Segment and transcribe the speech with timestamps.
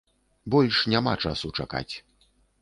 [0.55, 1.89] Больш няма часу чакаць.